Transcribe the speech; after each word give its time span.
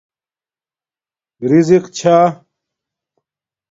رزق 1.49 1.83
چھݳ 1.97 2.15